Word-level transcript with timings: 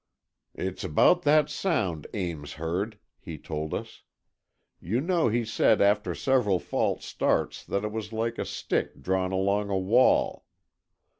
"It's 0.55 0.83
about 0.83 1.21
that 1.29 1.47
sound 1.47 2.07
Ames 2.15 2.53
heard," 2.53 2.97
he 3.19 3.37
told 3.37 3.71
us. 3.71 4.01
"You 4.79 4.99
know 4.99 5.27
he 5.29 5.45
said, 5.45 5.79
after 5.79 6.15
several 6.15 6.57
false 6.57 7.05
starts, 7.05 7.63
that 7.65 7.83
it 7.85 7.91
was 7.91 8.11
like 8.11 8.39
a 8.39 8.45
stick 8.45 9.03
drawn 9.03 9.31
along 9.31 9.69
a 9.69 9.77
wall. 9.77 10.47